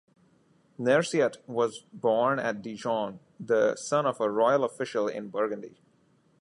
Nerciat 0.79 1.35
was 1.45 1.83
born 1.93 2.39
at 2.39 2.63
Dijon, 2.63 3.19
the 3.39 3.75
son 3.75 4.07
of 4.07 4.19
a 4.19 4.31
royal 4.31 4.63
official 4.63 5.07
in 5.07 5.29
Burgundy. 5.29 5.79